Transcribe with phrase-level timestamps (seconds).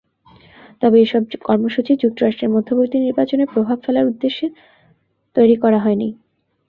[0.81, 4.39] তবে এসব কর্মসূচি যুক্তরাষ্ট্রের মধ্যবর্তী নির্বাচনে প্রভাব ফেলার উদ্দেশ্য
[5.35, 6.09] তৈরি করা হয়নি।